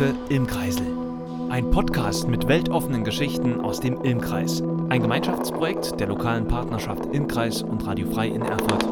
[0.00, 0.86] Der bunte Ilmkreisel.
[1.50, 4.62] Ein Podcast mit weltoffenen Geschichten aus dem Ilmkreis.
[4.88, 8.82] Ein Gemeinschaftsprojekt der lokalen Partnerschaft Ilmkreis und Radio Frei in Erfurt.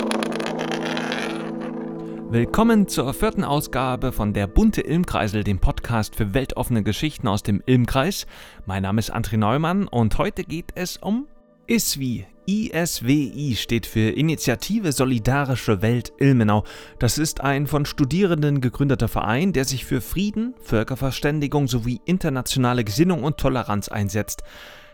[2.30, 7.62] Willkommen zur vierten Ausgabe von Der bunte Ilmkreisel, dem Podcast für weltoffene Geschichten aus dem
[7.64, 8.26] Ilmkreis.
[8.66, 11.26] Mein Name ist André Neumann und heute geht es um
[11.68, 16.64] ISWI, ISWI steht für Initiative Solidarische Welt Ilmenau.
[16.98, 23.22] Das ist ein von Studierenden gegründeter Verein, der sich für Frieden, Völkerverständigung sowie internationale Gesinnung
[23.22, 24.44] und Toleranz einsetzt.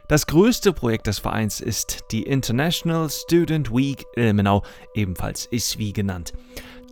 [0.08, 6.32] Das größte Projekt des Vereins ist die International Student Week Ilmenau, ebenfalls ISWI genannt.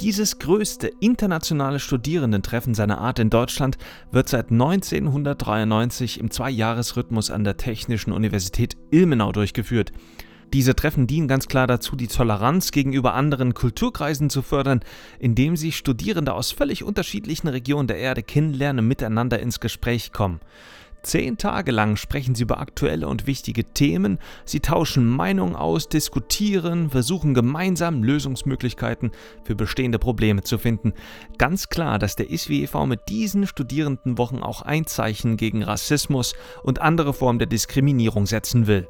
[0.01, 3.79] Dieses größte internationale Studierendentreffen seiner Art in Deutschland
[4.13, 9.93] wird seit 1993 im Zweijahresrhythmus an der Technischen Universität Ilmenau durchgeführt.
[10.53, 14.81] Diese Treffen dienen ganz klar dazu, die Toleranz gegenüber anderen Kulturkreisen zu fördern,
[15.19, 20.41] indem sich Studierende aus völlig unterschiedlichen Regionen der Erde kennenlernen und miteinander ins Gespräch kommen.
[21.03, 26.91] Zehn Tage lang sprechen sie über aktuelle und wichtige Themen, sie tauschen Meinungen aus, diskutieren,
[26.91, 29.11] versuchen gemeinsam Lösungsmöglichkeiten
[29.43, 30.93] für bestehende Probleme zu finden.
[31.39, 32.87] Ganz klar, dass der ISWI e.V.
[32.87, 38.87] mit diesen Studierendenwochen auch ein Zeichen gegen Rassismus und andere Formen der Diskriminierung setzen will.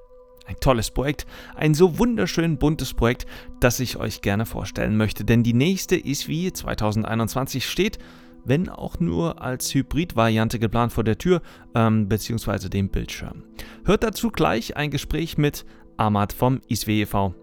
[0.46, 3.26] Ein tolles Projekt, ein so wunderschön buntes Projekt,
[3.60, 7.98] das ich euch gerne vorstellen möchte, denn die nächste ISWI 2021 steht
[8.44, 11.42] wenn auch nur als Hybrid-Variante geplant vor der Tür
[11.74, 12.68] ähm, bzw.
[12.68, 13.44] dem Bildschirm.
[13.84, 15.64] Hört dazu gleich ein Gespräch mit
[15.96, 17.34] Ahmad vom ISWEV.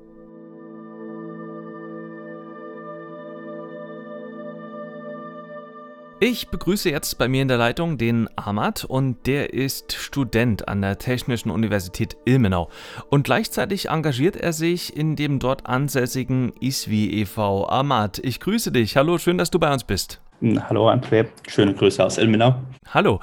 [6.21, 10.81] Ich begrüße jetzt bei mir in der Leitung den Ahmad und der ist Student an
[10.81, 12.67] der Technischen Universität Ilmenau.
[13.09, 17.69] Und gleichzeitig engagiert er sich in dem dort ansässigen ISWI e.V.
[17.69, 18.97] Ahmad, ich grüße dich.
[18.97, 20.19] Hallo, schön, dass du bei uns bist.
[20.41, 22.55] Hallo André, schöne Grüße aus Ilmenau.
[22.93, 23.21] Hallo.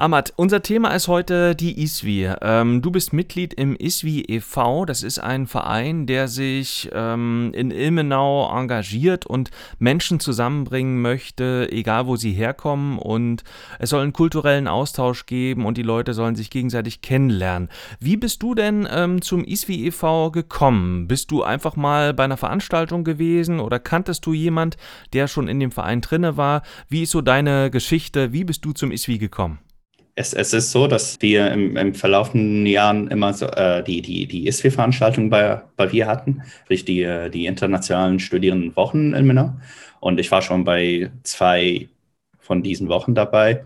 [0.00, 2.32] Amat, unser Thema ist heute die ISWI.
[2.40, 4.86] Ähm, du bist Mitglied im ISWI e.V.
[4.86, 12.06] Das ist ein Verein, der sich ähm, in Ilmenau engagiert und Menschen zusammenbringen möchte, egal
[12.06, 12.98] wo sie herkommen.
[12.98, 13.44] Und
[13.78, 17.68] es soll einen kulturellen Austausch geben und die Leute sollen sich gegenseitig kennenlernen.
[17.98, 20.30] Wie bist du denn ähm, zum ISWI e.V.
[20.30, 21.08] gekommen?
[21.08, 24.78] Bist du einfach mal bei einer Veranstaltung gewesen oder kanntest du jemand,
[25.12, 26.62] der schon in dem Verein drinne war?
[26.88, 28.32] Wie ist so deine Geschichte?
[28.32, 29.58] Wie bist du zum ISWI gekommen?
[30.14, 34.26] Es, es, ist so, dass wir im, im verlaufenden Jahren immer so, äh, die, die,
[34.26, 39.60] die ISW-Veranstaltung bei, bei wir hatten, sprich die, äh, die internationalen Studierendenwochen in Minna.
[40.00, 41.88] Und ich war schon bei zwei
[42.38, 43.64] von diesen Wochen dabei.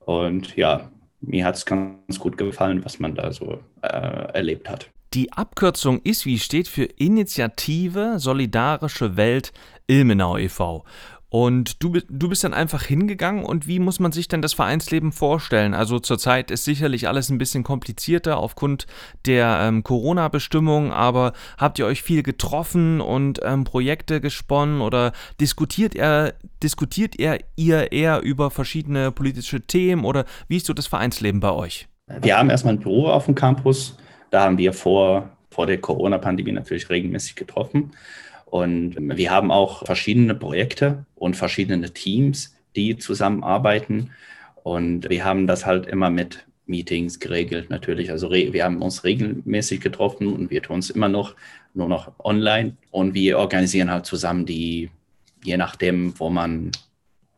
[0.00, 4.90] Und ja, mir hat es ganz gut gefallen, was man da so äh, erlebt hat.
[5.14, 9.52] Die Abkürzung ISWI steht für Initiative Solidarische Welt
[9.86, 10.84] Ilmenau e.V.
[11.28, 15.10] Und du, du bist dann einfach hingegangen und wie muss man sich denn das Vereinsleben
[15.10, 15.74] vorstellen?
[15.74, 18.86] Also zurzeit ist sicherlich alles ein bisschen komplizierter aufgrund
[19.26, 25.96] der ähm, Corona-Bestimmung, aber habt ihr euch viel getroffen und ähm, Projekte gesponnen oder diskutiert
[25.96, 31.40] ihr, diskutiert ihr, ihr eher über verschiedene politische Themen oder wie ist so das Vereinsleben
[31.40, 31.88] bei euch?
[32.20, 33.98] Wir haben erstmal ein Büro auf dem Campus.
[34.30, 37.90] Da haben wir vor, vor der Corona-Pandemie natürlich regelmäßig getroffen.
[38.46, 44.10] Und wir haben auch verschiedene Projekte und verschiedene Teams, die zusammenarbeiten.
[44.62, 48.10] Und wir haben das halt immer mit Meetings geregelt, natürlich.
[48.10, 51.34] Also wir haben uns regelmäßig getroffen und wir tun es immer noch,
[51.74, 52.76] nur noch online.
[52.90, 54.90] Und wir organisieren halt zusammen die,
[55.44, 56.70] je nachdem, wo man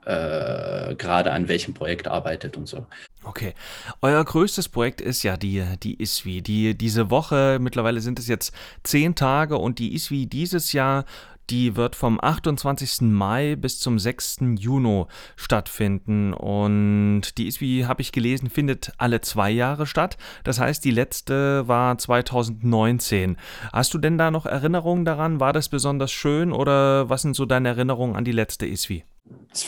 [0.04, 2.86] äh, gerade an welchem Projekt arbeitet und so.
[3.28, 3.52] Okay.
[4.00, 6.40] Euer größtes Projekt ist ja die, die ISWI.
[6.40, 11.04] Die, diese Woche, mittlerweile sind es jetzt zehn Tage und die ISWI dieses Jahr
[11.50, 13.00] die wird vom 28.
[13.02, 14.40] Mai bis zum 6.
[14.58, 15.06] Juni
[15.36, 16.34] stattfinden.
[16.34, 20.18] Und die ist, wie habe ich gelesen, findet alle zwei Jahre statt.
[20.44, 23.36] Das heißt, die letzte war 2019.
[23.72, 25.40] Hast du denn da noch Erinnerungen daran?
[25.40, 29.04] War das besonders schön oder was sind so deine Erinnerungen an die letzte ISWI?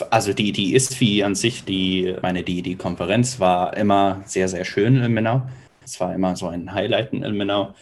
[0.09, 4.65] Also die, die ISFI an sich, die, meine, die, die Konferenz war immer sehr, sehr
[4.65, 5.41] schön in Ilmenau.
[5.83, 7.73] Es war immer so ein Highlight in Ilmenau.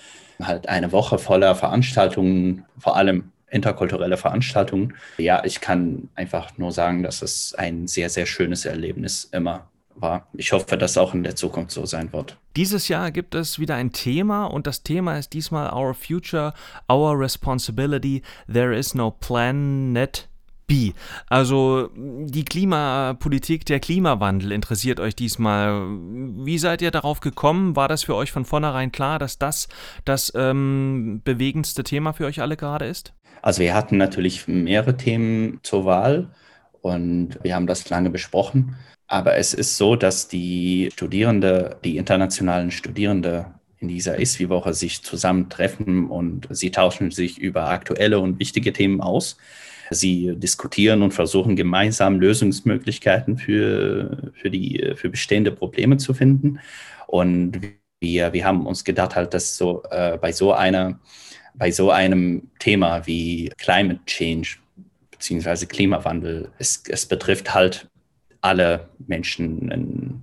[0.41, 4.93] Halt eine Woche voller Veranstaltungen, vor allem interkulturelle Veranstaltungen.
[5.17, 10.27] Ja, ich kann einfach nur sagen, dass es ein sehr, sehr schönes Erlebnis immer war.
[10.33, 12.37] Ich hoffe, dass auch in der Zukunft so sein wird.
[12.55, 16.53] Dieses Jahr gibt es wieder ein Thema und das Thema ist diesmal Our Future,
[16.89, 18.21] Our Responsibility.
[18.51, 20.28] There is no planet
[20.69, 20.93] B.
[21.27, 25.87] Also die Klimapolitik, der Klimawandel interessiert euch diesmal.
[25.89, 27.75] Wie seid ihr darauf gekommen?
[27.75, 29.67] War das für euch von vornherein klar, dass das
[30.05, 33.13] das ähm, bewegendste Thema für euch alle gerade ist?
[33.41, 36.29] Also wir hatten natürlich mehrere Themen zur Wahl
[36.81, 38.75] und wir haben das lange besprochen.
[39.07, 43.47] Aber es ist so, dass die Studierende, die internationalen Studierende
[43.79, 49.37] in dieser ISWI-Woche sich zusammentreffen und sie tauschen sich über aktuelle und wichtige Themen aus.
[49.89, 56.59] Sie diskutieren und versuchen gemeinsam Lösungsmöglichkeiten für, für, die, für bestehende Probleme zu finden.
[57.07, 57.59] Und
[57.99, 60.99] wir, wir haben uns gedacht, halt, dass so äh, bei so einer
[61.59, 64.57] bei so einem Thema wie Climate Change
[65.11, 65.65] bzw.
[65.65, 67.87] Klimawandel, es, es betrifft halt
[68.41, 70.21] alle Menschen in,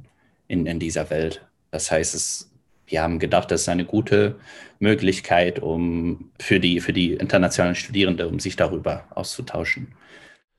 [0.49, 1.47] in, in dieser Welt.
[1.71, 2.51] Das heißt, es,
[2.87, 4.37] wir haben gedacht, das ist eine gute
[4.79, 9.89] Möglichkeit, um für die, für die internationalen Studierenden, um sich darüber auszutauschen.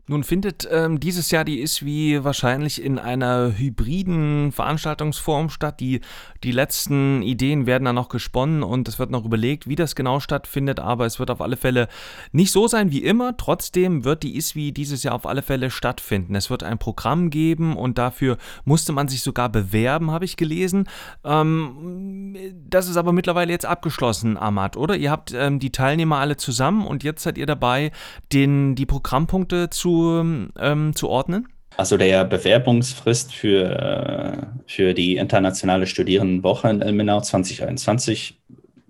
[0.09, 5.81] Nun findet ähm, dieses Jahr die ISWI wahrscheinlich in einer hybriden Veranstaltungsform statt.
[5.81, 5.99] Die,
[6.45, 10.21] die letzten Ideen werden dann noch gesponnen und es wird noch überlegt, wie das genau
[10.21, 11.89] stattfindet, aber es wird auf alle Fälle
[12.31, 13.35] nicht so sein wie immer.
[13.35, 16.35] Trotzdem wird die ISWI dieses Jahr auf alle Fälle stattfinden.
[16.35, 20.87] Es wird ein Programm geben und dafür musste man sich sogar bewerben, habe ich gelesen.
[21.25, 22.33] Ähm,
[22.69, 24.95] das ist aber mittlerweile jetzt abgeschlossen, Ahmad, oder?
[24.95, 27.91] Ihr habt ähm, die Teilnehmer alle zusammen und jetzt seid ihr dabei,
[28.31, 31.47] den, die Programmpunkte zu ähm, zu ordnen?
[31.77, 38.39] Also der Bewerbungsfrist für, äh, für die internationale Studierendenwoche in Ilmenau 2021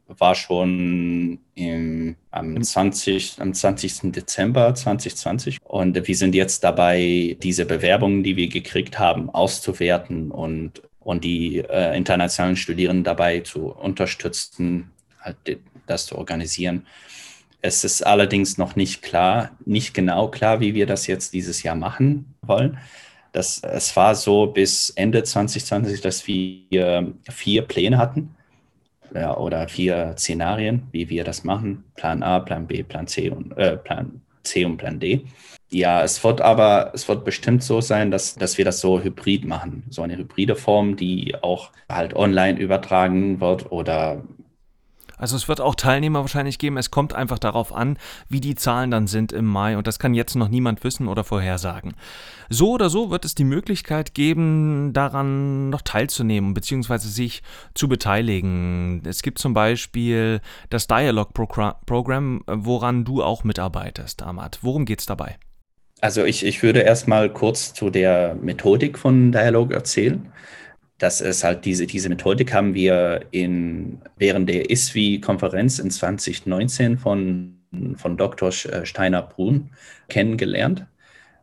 [0.08, 4.14] war schon im, am, 20, am 20.
[4.14, 5.58] Dezember 2020.
[5.64, 11.58] Und wir sind jetzt dabei, diese Bewerbungen, die wir gekriegt haben, auszuwerten und, und die
[11.58, 15.36] äh, internationalen Studierenden dabei zu unterstützen, halt
[15.88, 16.86] das zu organisieren.
[17.62, 21.76] Es ist allerdings noch nicht klar, nicht genau klar, wie wir das jetzt dieses Jahr
[21.76, 22.78] machen wollen.
[23.32, 28.36] Das, es war so bis Ende 2020, dass wir vier Pläne hatten
[29.14, 31.84] ja, oder vier Szenarien, wie wir das machen.
[31.96, 35.26] Plan A, Plan B, Plan C und äh, Plan C und Plan D.
[35.70, 39.46] Ja, es wird aber, es wird bestimmt so sein, dass, dass wir das so hybrid
[39.46, 39.84] machen.
[39.90, 44.24] So eine hybride Form, die auch halt online übertragen wird oder
[45.18, 46.78] also es wird auch Teilnehmer wahrscheinlich geben.
[46.78, 47.98] Es kommt einfach darauf an,
[48.30, 49.76] wie die Zahlen dann sind im Mai.
[49.78, 51.96] Und das kann jetzt noch niemand wissen oder vorhersagen.
[52.50, 57.00] So oder so wird es die Möglichkeit geben, daran noch teilzunehmen bzw.
[57.00, 57.42] sich
[57.74, 59.02] zu beteiligen.
[59.06, 64.60] Es gibt zum Beispiel das Dialog-Programm, woran du auch mitarbeitest, Ahmad.
[64.62, 65.38] Worum geht es dabei?
[66.00, 70.32] Also ich, ich würde erstmal kurz zu der Methodik von Dialog erzählen
[70.98, 77.60] das ist halt diese, diese Methodik haben wir in, während der ISWI-Konferenz in 2019 von,
[77.96, 78.50] von Dr.
[78.50, 79.70] Äh, Steiner Brun
[80.10, 80.86] kennengelernt.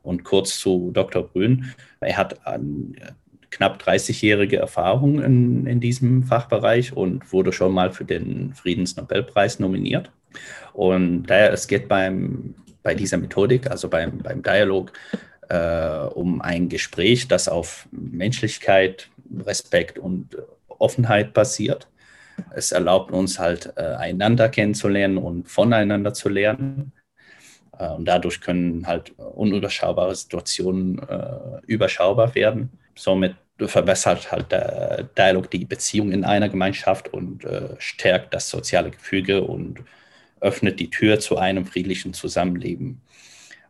[0.03, 1.23] Und kurz zu Dr.
[1.23, 2.95] Brün, er hat an,
[3.51, 10.11] knapp 30-jährige Erfahrung in, in diesem Fachbereich und wurde schon mal für den Friedensnobelpreis nominiert.
[10.73, 14.93] Und daher, es geht beim, bei dieser Methodik, also beim, beim Dialog,
[15.49, 19.09] äh, um ein Gespräch, das auf Menschlichkeit,
[19.45, 20.37] Respekt und
[20.69, 21.89] Offenheit basiert.
[22.55, 26.93] Es erlaubt uns halt, äh, einander kennenzulernen und voneinander zu lernen.
[27.79, 32.71] Äh, und dadurch können halt unüberschaubare Situationen äh, überschaubar werden.
[32.97, 37.47] Somit verbessert halt der Dialog die Beziehung in einer Gemeinschaft und
[37.79, 39.79] stärkt das soziale Gefüge und
[40.41, 43.01] öffnet die Tür zu einem friedlichen Zusammenleben.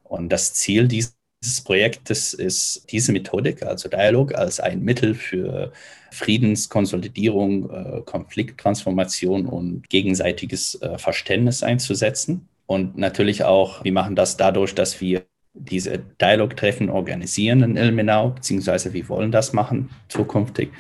[0.02, 5.73] Und das Ziel dieses dieses Projektes ist diese Methodik, also Dialog, als ein Mittel für
[6.11, 12.49] Friedenskonsolidierung, äh, Konflikttransformation und gegenseitiges äh, Verständnis einzusetzen.
[12.67, 18.93] Und natürlich auch, wir machen das dadurch, dass wir diese Dialogtreffen organisieren in Ilmenau, beziehungsweise
[18.93, 20.71] wir wollen das machen zukünftig.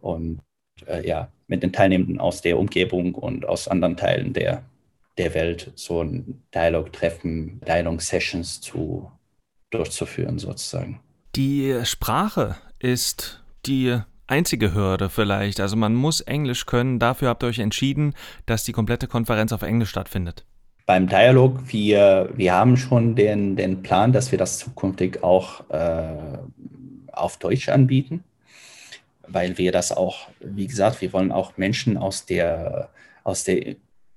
[0.00, 0.40] Und
[0.86, 4.64] äh, ja, mit den Teilnehmenden aus der Umgebung und aus anderen Teilen der,
[5.16, 9.10] der Welt so ein Dialog-Treffen, Dialog-Sessions zu
[9.76, 11.00] durchzuführen, sozusagen.
[11.34, 15.60] Die Sprache ist die einzige Hürde vielleicht.
[15.60, 16.98] Also man muss Englisch können.
[16.98, 18.14] Dafür habt ihr euch entschieden,
[18.46, 20.44] dass die komplette Konferenz auf Englisch stattfindet.
[20.86, 26.38] Beim Dialog, wir, wir haben schon den, den Plan, dass wir das zukünftig auch äh,
[27.12, 28.22] auf Deutsch anbieten,
[29.26, 32.90] weil wir das auch, wie gesagt, wir wollen auch Menschen aus der,
[33.24, 33.74] aus der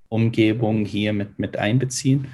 [0.09, 2.27] Umgebung hier mit, mit einbeziehen.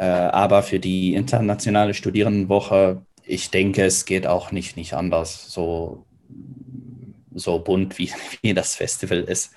[0.00, 6.06] Äh, aber für die internationale Studierendenwoche, ich denke, es geht auch nicht, nicht anders, so,
[7.34, 9.52] so bunt wie, wie das Festival ist.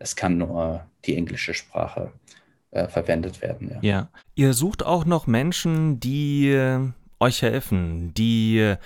[0.00, 2.10] Es kann nur die englische Sprache
[2.72, 3.70] äh, verwendet werden.
[3.70, 3.78] Ja.
[3.82, 4.08] ja.
[4.34, 6.80] Ihr sucht auch noch Menschen, die äh,
[7.20, 8.76] euch helfen, die äh,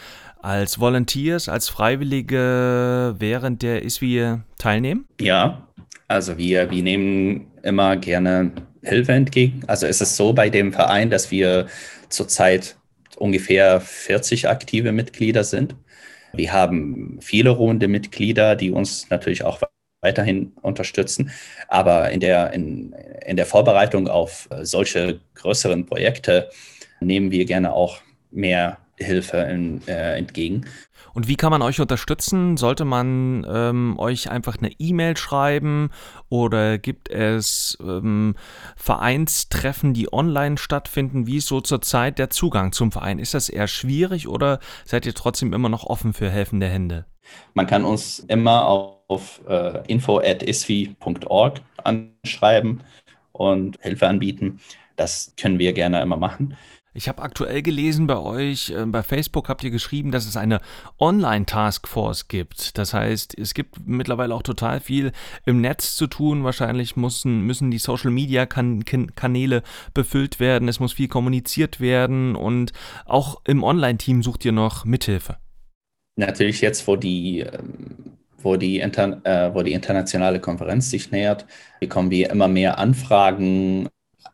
[0.43, 5.09] als Volunteers, als Freiwillige während der ISWI teilnehmen?
[5.23, 5.67] Ja,
[6.07, 8.53] also wir, wir nehmen immer gerne
[8.87, 9.63] Hilfe entgegen.
[9.67, 11.67] Also ist es so bei dem Verein, dass wir
[12.09, 12.77] zurzeit
[13.17, 15.75] ungefähr 40 aktive Mitglieder sind.
[16.33, 19.61] Wir haben viele ruhende Mitglieder, die uns natürlich auch
[20.03, 21.31] weiterhin unterstützen.
[21.69, 26.51] Aber in der, in, in der Vorbereitung auf solche größeren Projekte
[27.01, 27.99] nehmen wir gerne auch
[28.31, 30.67] mehr Hilfe in, äh, entgegen.
[31.13, 32.57] Und wie kann man euch unterstützen?
[32.57, 35.91] Sollte man ähm, euch einfach eine E-Mail schreiben
[36.29, 38.35] oder gibt es ähm,
[38.77, 41.27] Vereinstreffen, die online stattfinden?
[41.27, 43.19] Wie ist so zurzeit der Zugang zum Verein?
[43.19, 47.07] Ist das eher schwierig oder seid ihr trotzdem immer noch offen für helfende Hände?
[47.55, 52.83] Man kann uns immer auf äh, info.isvi.org anschreiben
[53.33, 54.61] und Hilfe anbieten.
[54.97, 56.57] Das können wir gerne immer machen.
[56.97, 60.61] Ich habe aktuell gelesen bei euch, äh, bei Facebook habt ihr geschrieben, dass es eine
[60.99, 62.79] Online-Taskforce gibt.
[62.79, 65.13] Das heißt, es gibt mittlerweile auch total viel
[65.45, 66.43] im Netz zu tun.
[66.43, 69.63] Wahrscheinlich müssen, müssen die Social-Media-Kanäle
[69.93, 70.69] befüllt werden.
[70.69, 72.35] Es muss viel kommuniziert werden.
[72.35, 72.73] Und
[73.05, 75.37] auch im Online-Team sucht ihr noch Mithilfe.
[76.17, 81.47] Natürlich jetzt, wo die ähm, wo die, äh, wo die internationale Konferenz sich nähert,
[81.81, 83.89] bekommen wir immer mehr Anfragen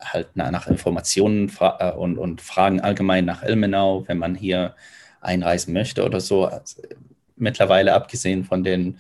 [0.05, 4.75] halt nach Informationen fra äh, und, und Fragen allgemein nach Ilmenau, wenn man hier
[5.21, 6.47] einreisen möchte oder so.
[6.47, 6.83] Also,
[7.37, 8.99] mittlerweile abgesehen von den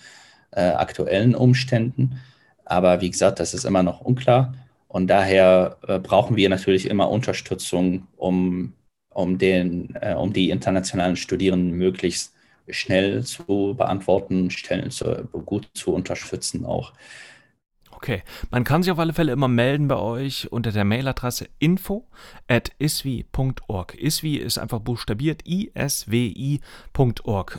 [0.51, 2.21] äh, aktuellen Umständen.
[2.65, 4.55] Aber wie gesagt, das ist immer noch unklar.
[4.89, 8.75] Und daher äh, brauchen wir natürlich immer Unterstützung, um,
[9.11, 12.35] um, den, äh, um die internationalen Studierenden möglichst
[12.69, 16.93] schnell zu beantworten, Stellen zu, gut zu unterstützen auch.
[18.03, 22.09] Okay, man kann sich auf alle Fälle immer melden bei euch unter der Mailadresse info
[22.49, 23.95] at iswi.org.
[23.95, 26.59] Iswi ist einfach buchstabiert iswi.org.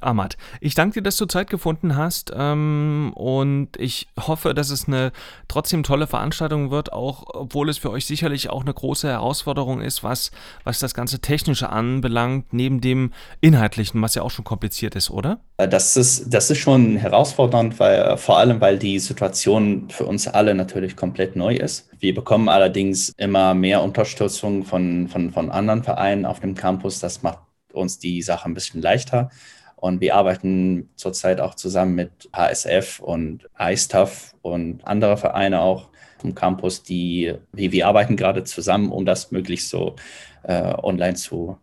[0.02, 4.86] Ahmad, ich danke dir, dass du Zeit gefunden hast ähm, und ich hoffe, dass es
[4.86, 5.14] eine
[5.48, 10.04] trotzdem tolle Veranstaltung wird, auch obwohl es für euch sicherlich auch eine große Herausforderung ist,
[10.04, 10.32] was,
[10.66, 15.40] was das ganze Technische anbelangt, neben dem Inhaltlichen, was ja auch schon kompliziert ist, oder?
[15.56, 20.04] Äh, das ist, das ist schon herausfordernd, weil äh, vor allem, weil die Situation für
[20.06, 21.90] uns alle natürlich komplett neu ist.
[22.00, 27.00] Wir bekommen allerdings immer mehr Unterstützung von, von, von anderen Vereinen auf dem Campus.
[27.00, 27.40] Das macht
[27.72, 29.30] uns die Sache ein bisschen leichter.
[29.76, 36.34] Und wir arbeiten zurzeit auch zusammen mit HSF und iStuff und andere Vereine auch vom
[36.34, 39.98] Campus, die, wir arbeiten gerade zusammen, um das möglichst so
[40.44, 41.58] äh, online zu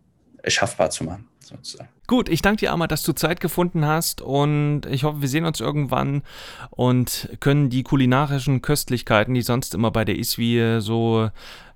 [0.47, 1.89] schaffbar zu machen sozusagen.
[2.07, 5.45] Gut, ich danke dir, Ahmad, dass du Zeit gefunden hast und ich hoffe, wir sehen
[5.45, 6.23] uns irgendwann
[6.69, 11.29] und können die kulinarischen Köstlichkeiten, die sonst immer bei der ISWI so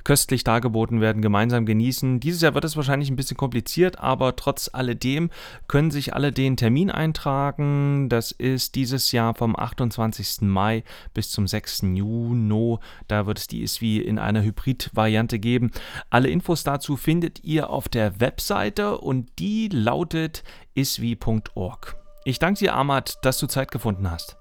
[0.06, 2.22] köstlich dargeboten werden, gemeinsam genießen.
[2.22, 5.30] Dieses Jahr wird es wahrscheinlich ein bisschen kompliziert, aber trotz alledem
[5.68, 8.08] können sich alle den Termin eintragen.
[8.08, 10.42] Das ist dieses Jahr vom 28.
[10.42, 10.84] Mai
[11.14, 11.82] bis zum 6.
[11.96, 12.78] Juni.
[13.08, 15.72] Da wird es die ISWI in einer Hybrid-Variante geben.
[16.10, 20.44] Alle Infos dazu findet ihr auf der Webseite und die lautet
[20.76, 21.98] iswi.org.
[22.24, 24.38] Ich danke dir, Ahmad, dass du Zeit gefunden hast.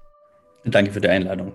[0.63, 1.53] Danke für die Einladung.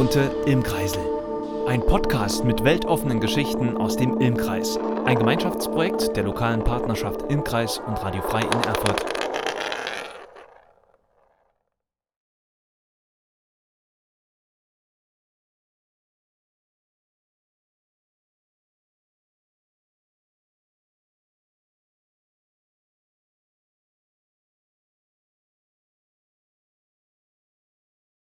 [0.03, 1.01] bunte Ilmkreisel.
[1.65, 4.77] Ein Podcast mit weltoffenen Geschichten aus dem Ilmkreis.
[5.05, 9.22] Ein Gemeinschaftsprojekt der lokalen Partnerschaft Ilmkreis und Radio Frei in Erfurt